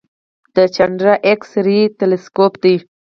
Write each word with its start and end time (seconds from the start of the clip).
د 0.55 0.57
چانډرا 0.75 1.13
ایکس 1.27 1.51
رې 1.65 1.79
تلسکوپ 1.99 2.53
دی. 2.63 2.75